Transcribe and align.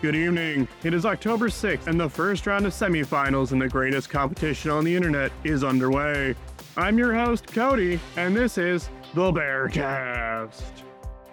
Good 0.00 0.14
evening. 0.14 0.68
It 0.84 0.94
is 0.94 1.04
October 1.04 1.48
6th, 1.48 1.88
and 1.88 1.98
the 1.98 2.08
first 2.08 2.46
round 2.46 2.64
of 2.64 2.72
semifinals 2.72 3.50
in 3.50 3.58
the 3.58 3.68
greatest 3.68 4.08
competition 4.08 4.70
on 4.70 4.84
the 4.84 4.94
internet 4.94 5.32
is 5.42 5.64
underway. 5.64 6.36
I'm 6.76 6.96
your 6.96 7.12
host, 7.12 7.48
Cody, 7.48 7.98
and 8.16 8.36
this 8.36 8.58
is 8.58 8.90
the 9.14 9.32
Bearcast. 9.32 10.87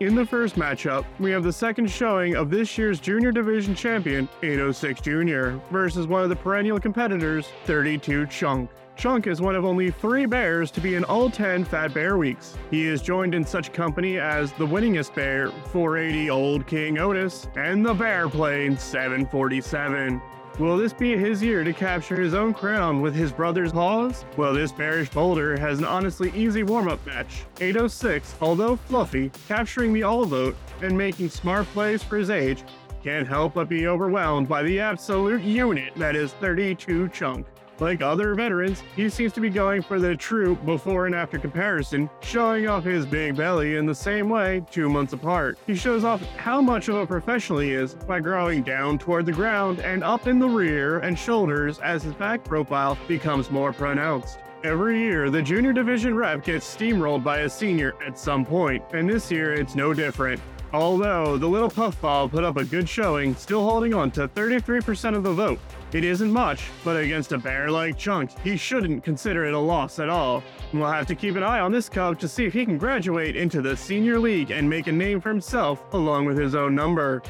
In 0.00 0.14
the 0.14 0.24
first 0.24 0.56
matchup, 0.56 1.04
we 1.18 1.30
have 1.30 1.42
the 1.42 1.52
second 1.52 1.90
showing 1.90 2.34
of 2.34 2.48
this 2.48 2.78
year's 2.78 3.00
Junior 3.00 3.32
Division 3.32 3.74
champion, 3.74 4.30
806 4.42 5.02
Jr., 5.02 5.58
versus 5.70 6.06
one 6.06 6.22
of 6.22 6.30
the 6.30 6.36
perennial 6.36 6.80
competitors, 6.80 7.48
32 7.66 8.24
Chunk. 8.28 8.70
Chunk 8.96 9.26
is 9.26 9.42
one 9.42 9.54
of 9.54 9.66
only 9.66 9.90
three 9.90 10.24
bears 10.24 10.70
to 10.70 10.80
be 10.80 10.94
in 10.94 11.04
all 11.04 11.28
10 11.28 11.66
Fat 11.66 11.92
Bear 11.92 12.16
Weeks. 12.16 12.56
He 12.70 12.86
is 12.86 13.02
joined 13.02 13.34
in 13.34 13.44
such 13.44 13.74
company 13.74 14.18
as 14.18 14.52
the 14.52 14.66
winningest 14.66 15.14
bear, 15.14 15.50
480 15.66 16.30
Old 16.30 16.66
King 16.66 16.96
Otis, 16.96 17.48
and 17.56 17.84
the 17.84 17.92
Bear 17.92 18.26
Plane 18.30 18.78
747. 18.78 20.22
Will 20.60 20.76
this 20.76 20.92
be 20.92 21.16
his 21.16 21.42
year 21.42 21.64
to 21.64 21.72
capture 21.72 22.20
his 22.20 22.34
own 22.34 22.52
crown 22.52 23.00
with 23.00 23.14
his 23.14 23.32
brother's 23.32 23.72
laws? 23.72 24.26
Well, 24.36 24.52
this 24.52 24.72
bearish 24.72 25.08
boulder 25.08 25.58
has 25.58 25.78
an 25.78 25.86
honestly 25.86 26.30
easy 26.36 26.64
warm-up 26.64 27.04
match. 27.06 27.46
806, 27.62 28.34
although 28.42 28.76
fluffy, 28.76 29.30
capturing 29.48 29.94
the 29.94 30.02
all 30.02 30.26
vote 30.26 30.54
and 30.82 30.98
making 30.98 31.30
smart 31.30 31.64
plays 31.68 32.02
for 32.02 32.18
his 32.18 32.28
age, 32.28 32.62
can't 33.02 33.26
help 33.26 33.54
but 33.54 33.70
be 33.70 33.86
overwhelmed 33.86 34.50
by 34.50 34.62
the 34.62 34.78
absolute 34.78 35.40
unit 35.40 35.94
that 35.96 36.14
is 36.14 36.34
32 36.34 37.08
Chunk. 37.08 37.46
Like 37.80 38.02
other 38.02 38.34
veterans, 38.34 38.82
he 38.94 39.08
seems 39.08 39.32
to 39.32 39.40
be 39.40 39.48
going 39.48 39.80
for 39.80 39.98
the 39.98 40.14
true 40.14 40.54
before 40.54 41.06
and 41.06 41.14
after 41.14 41.38
comparison, 41.38 42.10
showing 42.20 42.68
off 42.68 42.84
his 42.84 43.06
big 43.06 43.36
belly 43.36 43.76
in 43.76 43.86
the 43.86 43.94
same 43.94 44.28
way 44.28 44.62
two 44.70 44.90
months 44.90 45.14
apart. 45.14 45.58
He 45.66 45.74
shows 45.74 46.04
off 46.04 46.22
how 46.36 46.60
much 46.60 46.88
of 46.88 46.96
a 46.96 47.06
professional 47.06 47.60
he 47.60 47.72
is 47.72 47.94
by 47.94 48.20
growing 48.20 48.62
down 48.62 48.98
toward 48.98 49.24
the 49.24 49.32
ground 49.32 49.80
and 49.80 50.04
up 50.04 50.26
in 50.26 50.38
the 50.38 50.48
rear 50.48 50.98
and 50.98 51.18
shoulders 51.18 51.78
as 51.78 52.02
his 52.02 52.12
back 52.14 52.44
profile 52.44 52.98
becomes 53.08 53.50
more 53.50 53.72
pronounced. 53.72 54.38
Every 54.62 55.00
year, 55.00 55.30
the 55.30 55.40
junior 55.40 55.72
division 55.72 56.14
rep 56.14 56.44
gets 56.44 56.76
steamrolled 56.76 57.24
by 57.24 57.40
a 57.40 57.48
senior 57.48 57.94
at 58.06 58.18
some 58.18 58.44
point, 58.44 58.84
and 58.92 59.08
this 59.08 59.30
year 59.30 59.54
it's 59.54 59.74
no 59.74 59.94
different. 59.94 60.38
Although 60.72 61.36
the 61.36 61.48
little 61.48 61.68
puffball 61.68 62.28
put 62.28 62.44
up 62.44 62.56
a 62.56 62.64
good 62.64 62.88
showing, 62.88 63.34
still 63.34 63.68
holding 63.68 63.92
on 63.92 64.12
to 64.12 64.28
33% 64.28 65.16
of 65.16 65.24
the 65.24 65.32
vote. 65.32 65.58
It 65.92 66.04
isn't 66.04 66.30
much, 66.30 66.70
but 66.84 66.96
against 66.96 67.32
a 67.32 67.38
bear 67.38 67.68
like 67.68 67.98
Chunk, 67.98 68.30
he 68.44 68.56
shouldn't 68.56 69.02
consider 69.02 69.44
it 69.46 69.54
a 69.54 69.58
loss 69.58 69.98
at 69.98 70.08
all. 70.08 70.44
We'll 70.72 70.86
have 70.86 71.08
to 71.08 71.16
keep 71.16 71.34
an 71.34 71.42
eye 71.42 71.58
on 71.58 71.72
this 71.72 71.88
cub 71.88 72.20
to 72.20 72.28
see 72.28 72.44
if 72.44 72.52
he 72.52 72.64
can 72.64 72.78
graduate 72.78 73.34
into 73.34 73.60
the 73.60 73.76
senior 73.76 74.20
league 74.20 74.52
and 74.52 74.70
make 74.70 74.86
a 74.86 74.92
name 74.92 75.20
for 75.20 75.30
himself 75.30 75.82
along 75.92 76.26
with 76.26 76.38
his 76.38 76.54
own 76.54 76.76
number. 76.76 77.20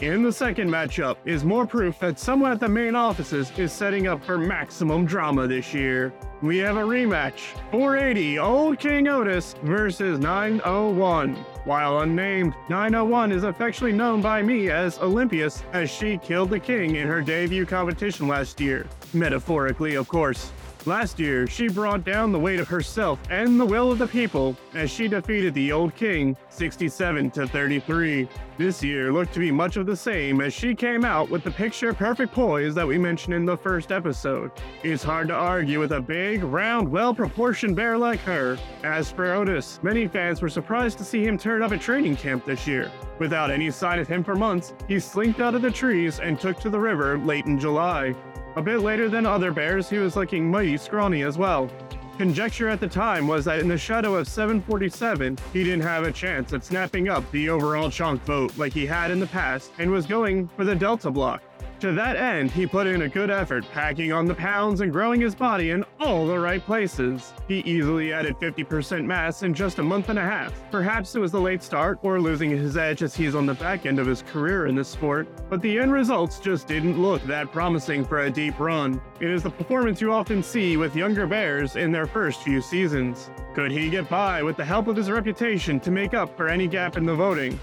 In 0.00 0.22
the 0.22 0.32
second 0.32 0.70
matchup 0.70 1.16
is 1.26 1.44
more 1.44 1.66
proof 1.66 1.98
that 1.98 2.18
someone 2.18 2.52
at 2.52 2.58
the 2.58 2.66
main 2.66 2.94
offices 2.94 3.52
is 3.58 3.70
setting 3.70 4.06
up 4.06 4.24
for 4.24 4.38
maximum 4.38 5.04
drama 5.04 5.46
this 5.46 5.74
year. 5.74 6.10
We 6.40 6.56
have 6.58 6.78
a 6.78 6.82
rematch 6.82 7.40
480 7.70 8.38
Old 8.38 8.78
King 8.78 9.08
Otis 9.08 9.56
versus 9.62 10.18
901. 10.18 11.34
While 11.64 12.00
unnamed, 12.00 12.54
901 12.70 13.30
is 13.30 13.44
affectionately 13.44 13.92
known 13.92 14.22
by 14.22 14.40
me 14.40 14.70
as 14.70 14.98
Olympias 15.00 15.62
as 15.74 15.90
she 15.90 16.16
killed 16.16 16.48
the 16.48 16.60
king 16.60 16.96
in 16.96 17.06
her 17.06 17.20
debut 17.20 17.66
competition 17.66 18.26
last 18.26 18.58
year. 18.58 18.86
Metaphorically, 19.12 19.96
of 19.96 20.08
course. 20.08 20.50
Last 20.86 21.18
year, 21.18 21.46
she 21.46 21.68
brought 21.68 22.04
down 22.04 22.32
the 22.32 22.38
weight 22.38 22.58
of 22.58 22.66
herself 22.66 23.20
and 23.28 23.60
the 23.60 23.66
will 23.66 23.92
of 23.92 23.98
the 23.98 24.06
people 24.06 24.56
as 24.74 24.90
she 24.90 25.08
defeated 25.08 25.52
the 25.52 25.72
old 25.72 25.94
king 25.94 26.34
67 26.48 27.30
to 27.32 27.46
33. 27.46 28.26
This 28.56 28.82
year 28.82 29.12
looked 29.12 29.34
to 29.34 29.40
be 29.40 29.50
much 29.50 29.76
of 29.76 29.84
the 29.84 29.96
same 29.96 30.40
as 30.40 30.54
she 30.54 30.74
came 30.74 31.04
out 31.04 31.28
with 31.28 31.44
the 31.44 31.50
picture 31.50 31.92
perfect 31.92 32.32
poise 32.32 32.74
that 32.74 32.86
we 32.86 32.96
mentioned 32.96 33.34
in 33.34 33.44
the 33.44 33.56
first 33.56 33.92
episode. 33.92 34.52
It's 34.82 35.02
hard 35.02 35.28
to 35.28 35.34
argue 35.34 35.80
with 35.80 35.92
a 35.92 36.00
big, 36.00 36.42
round, 36.42 36.90
well 36.90 37.14
proportioned 37.14 37.76
bear 37.76 37.98
like 37.98 38.20
her. 38.20 38.56
As 38.82 39.10
for 39.10 39.32
Otis, 39.34 39.80
many 39.82 40.08
fans 40.08 40.40
were 40.40 40.48
surprised 40.48 40.96
to 40.98 41.04
see 41.04 41.22
him 41.22 41.36
turn 41.36 41.60
up 41.62 41.72
at 41.72 41.82
training 41.82 42.16
camp 42.16 42.46
this 42.46 42.66
year. 42.66 42.90
Without 43.18 43.50
any 43.50 43.70
sign 43.70 43.98
of 43.98 44.08
him 44.08 44.24
for 44.24 44.34
months, 44.34 44.72
he 44.88 44.98
slinked 44.98 45.40
out 45.40 45.54
of 45.54 45.60
the 45.60 45.70
trees 45.70 46.20
and 46.20 46.40
took 46.40 46.58
to 46.60 46.70
the 46.70 46.80
river 46.80 47.18
late 47.18 47.44
in 47.44 47.58
July. 47.58 48.14
A 48.56 48.62
bit 48.62 48.80
later 48.80 49.08
than 49.08 49.26
other 49.26 49.52
bears, 49.52 49.88
he 49.88 49.98
was 49.98 50.16
looking 50.16 50.50
mighty 50.50 50.76
scrawny 50.76 51.22
as 51.22 51.38
well. 51.38 51.70
Conjecture 52.18 52.68
at 52.68 52.80
the 52.80 52.88
time 52.88 53.28
was 53.28 53.44
that 53.44 53.60
in 53.60 53.68
the 53.68 53.78
shadow 53.78 54.16
of 54.16 54.26
747, 54.26 55.38
he 55.52 55.62
didn't 55.62 55.82
have 55.82 56.02
a 56.02 56.10
chance 56.10 56.52
at 56.52 56.64
snapping 56.64 57.08
up 57.08 57.28
the 57.30 57.48
overall 57.48 57.88
chunk 57.88 58.20
vote 58.24 58.52
like 58.58 58.72
he 58.72 58.84
had 58.84 59.12
in 59.12 59.20
the 59.20 59.26
past 59.28 59.70
and 59.78 59.88
was 59.88 60.04
going 60.04 60.48
for 60.48 60.64
the 60.64 60.74
Delta 60.74 61.12
block. 61.12 61.42
To 61.80 61.92
that 61.92 62.16
end, 62.16 62.50
he 62.50 62.66
put 62.66 62.86
in 62.86 63.00
a 63.02 63.08
good 63.08 63.30
effort 63.30 63.64
packing 63.72 64.12
on 64.12 64.26
the 64.26 64.34
pounds 64.34 64.82
and 64.82 64.92
growing 64.92 65.18
his 65.18 65.34
body 65.34 65.70
in 65.70 65.82
all 65.98 66.26
the 66.26 66.38
right 66.38 66.62
places. 66.62 67.32
He 67.48 67.60
easily 67.60 68.12
added 68.12 68.36
50% 68.36 69.06
mass 69.06 69.42
in 69.44 69.54
just 69.54 69.78
a 69.78 69.82
month 69.82 70.10
and 70.10 70.18
a 70.18 70.22
half. 70.22 70.52
Perhaps 70.70 71.14
it 71.14 71.20
was 71.20 71.32
the 71.32 71.40
late 71.40 71.62
start 71.62 71.98
or 72.02 72.20
losing 72.20 72.50
his 72.50 72.76
edge 72.76 73.02
as 73.02 73.16
he's 73.16 73.34
on 73.34 73.46
the 73.46 73.54
back 73.54 73.86
end 73.86 73.98
of 73.98 74.06
his 74.06 74.20
career 74.20 74.66
in 74.66 74.74
this 74.74 74.88
sport, 74.88 75.26
but 75.48 75.62
the 75.62 75.78
end 75.78 75.90
results 75.90 76.38
just 76.38 76.68
didn't 76.68 77.00
look 77.00 77.22
that 77.22 77.50
promising 77.50 78.04
for 78.04 78.20
a 78.20 78.30
deep 78.30 78.60
run. 78.60 79.00
It 79.18 79.30
is 79.30 79.42
the 79.42 79.48
performance 79.48 80.02
you 80.02 80.12
often 80.12 80.42
see 80.42 80.76
with 80.76 80.94
younger 80.94 81.26
bears 81.26 81.76
in 81.76 81.92
their 81.92 82.06
first 82.06 82.42
few 82.42 82.60
seasons. 82.60 83.30
Could 83.54 83.70
he 83.70 83.88
get 83.88 84.06
by 84.10 84.42
with 84.42 84.58
the 84.58 84.66
help 84.66 84.86
of 84.86 84.96
his 84.96 85.10
reputation 85.10 85.80
to 85.80 85.90
make 85.90 86.12
up 86.12 86.36
for 86.36 86.46
any 86.46 86.68
gap 86.68 86.98
in 86.98 87.06
the 87.06 87.14
voting? 87.14 87.58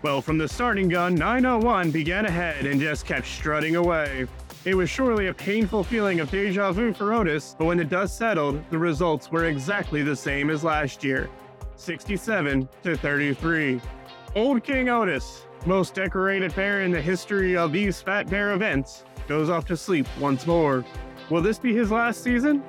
Well, 0.00 0.22
from 0.22 0.38
the 0.38 0.48
starting 0.48 0.88
gun, 0.88 1.16
901 1.16 1.90
began 1.90 2.24
ahead 2.24 2.66
and 2.66 2.80
just 2.80 3.04
kept 3.04 3.26
strutting 3.26 3.74
away. 3.74 4.28
It 4.64 4.74
was 4.74 4.88
surely 4.88 5.26
a 5.26 5.34
painful 5.34 5.82
feeling 5.82 6.20
of 6.20 6.30
deja 6.30 6.70
vu 6.70 6.92
for 6.92 7.12
Otis, 7.12 7.56
but 7.58 7.64
when 7.64 7.78
the 7.78 7.84
dust 7.84 8.16
settled, 8.16 8.62
the 8.70 8.78
results 8.78 9.32
were 9.32 9.46
exactly 9.46 10.04
the 10.04 10.14
same 10.14 10.50
as 10.50 10.62
last 10.62 11.02
year 11.02 11.28
67 11.74 12.68
to 12.84 12.96
33. 12.96 13.80
Old 14.36 14.62
King 14.62 14.88
Otis, 14.88 15.46
most 15.66 15.94
decorated 15.94 16.54
bear 16.54 16.82
in 16.82 16.92
the 16.92 17.02
history 17.02 17.56
of 17.56 17.72
these 17.72 18.00
Fat 18.00 18.30
Bear 18.30 18.52
events, 18.52 19.04
goes 19.26 19.50
off 19.50 19.64
to 19.66 19.76
sleep 19.76 20.06
once 20.20 20.46
more. 20.46 20.84
Will 21.28 21.42
this 21.42 21.58
be 21.58 21.74
his 21.74 21.90
last 21.90 22.22
season? 22.22 22.62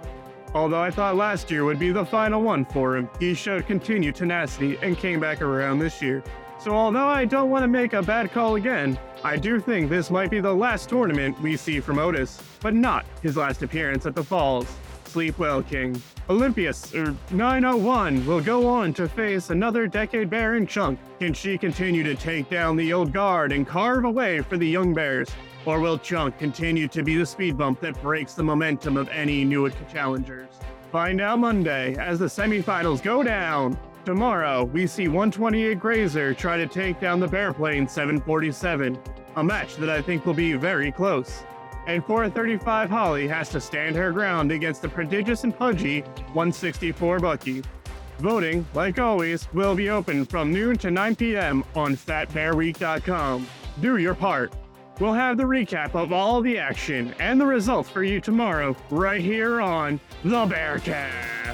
Although 0.56 0.82
I 0.82 0.90
thought 0.90 1.16
last 1.16 1.52
year 1.52 1.64
would 1.64 1.78
be 1.78 1.92
the 1.92 2.06
final 2.06 2.42
one 2.42 2.66
for 2.66 2.98
him, 2.98 3.08
he 3.20 3.36
showed 3.36 3.68
continued 3.68 4.16
tenacity 4.16 4.80
and 4.82 4.98
came 4.98 5.20
back 5.20 5.44
around 5.44 5.78
this 5.78 6.02
year. 6.02 6.24
So 6.60 6.72
although 6.72 7.08
I 7.08 7.24
don't 7.24 7.50
want 7.50 7.64
to 7.64 7.70
make 7.70 7.94
a 7.94 8.02
bad 8.02 8.34
call 8.34 8.58
again, 8.58 9.00
I 9.24 9.38
do 9.38 9.62
think 9.62 9.90
this 9.90 10.12
might 10.12 10.30
be 10.30 10.42
the 10.42 10.54
last 10.54 10.90
tournament 10.90 11.40
we 11.42 11.56
see 11.56 11.80
from 11.80 11.98
Otis, 11.98 12.42
but 12.60 12.74
not 12.74 13.06
his 13.22 13.38
last 13.38 13.64
appearance 13.64 14.06
at 14.06 14.14
the 14.14 14.24
Falls. 14.24 14.68
Sleep 15.06 15.40
well, 15.40 15.64
King. 15.64 16.00
Olympias, 16.30 16.94
er, 16.94 17.16
901, 17.32 18.26
will 18.26 18.42
go 18.42 18.68
on 18.68 18.94
to 18.94 19.08
face 19.08 19.52
another 19.52 19.88
decade 19.88 20.30
bear 20.30 20.56
in 20.56 20.68
Chunk. 20.68 21.00
Can 21.20 21.34
she 21.34 21.58
continue 21.58 22.04
to 22.04 22.14
take 22.14 22.50
down 22.50 22.76
the 22.76 22.92
old 22.92 23.14
guard 23.14 23.54
and 23.54 23.66
carve 23.66 24.04
away 24.04 24.42
for 24.42 24.58
the 24.58 24.68
young 24.68 24.94
bears? 24.94 25.30
Or 25.66 25.80
will 25.80 25.98
Chunk 25.98 26.38
continue 26.38 26.90
to 26.90 27.04
be 27.04 27.16
the 27.16 27.26
speed 27.26 27.58
bump 27.58 27.80
that 27.80 28.00
breaks 28.02 28.34
the 28.34 28.44
momentum 28.44 28.98
of 28.98 29.08
any 29.10 29.46
new 29.46 29.72
challengers? 29.92 30.50
Find 30.92 31.22
out 31.22 31.40
Monday 31.40 31.96
as 31.96 32.20
the 32.20 32.26
semifinals 32.26 33.02
go 33.02 33.24
down. 33.24 33.80
Tomorrow, 34.10 34.64
we 34.64 34.88
see 34.88 35.08
128 35.08 35.80
Grazer 35.80 36.34
try 36.34 36.58
to 36.58 36.66
take 36.66 37.00
down 37.00 37.20
the 37.20 37.28
Bearplane 37.28 37.88
747, 37.88 38.98
a 39.36 39.44
match 39.44 39.76
that 39.76 39.92
I 39.92 40.02
think 40.02 40.26
will 40.26 40.34
be 40.34 40.54
very 40.54 40.92
close. 40.92 41.44
And 41.86 42.04
435 42.04 42.90
Holly 42.90 43.28
has 43.28 43.50
to 43.50 43.62
stand 43.62 43.96
her 43.96 44.12
ground 44.12 44.52
against 44.52 44.82
the 44.82 44.90
prodigious 44.90 45.44
and 45.44 45.56
pudgy 45.56 46.02
164 46.34 47.20
Bucky. 47.20 47.62
Voting, 48.18 48.66
like 48.74 48.98
always, 48.98 49.48
will 49.54 49.76
be 49.76 49.92
open 49.92 50.26
from 50.26 50.52
noon 50.52 50.76
to 50.80 50.90
9 50.90 51.16
p.m. 51.16 51.64
on 51.76 51.96
fatbearweek.com. 51.96 53.46
Do 53.80 53.98
your 53.98 54.16
part. 54.16 54.56
We'll 55.00 55.14
have 55.14 55.38
the 55.38 55.44
recap 55.44 55.94
of 55.94 56.12
all 56.12 56.42
the 56.42 56.58
action 56.58 57.14
and 57.20 57.40
the 57.40 57.46
results 57.46 57.92
for 57.92 58.04
you 58.04 58.20
tomorrow, 58.20 58.76
right 58.90 59.22
here 59.22 59.62
on 59.62 60.00
The 60.24 60.48
Bearcast. 60.48 61.49